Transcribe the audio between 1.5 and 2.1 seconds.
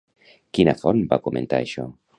això?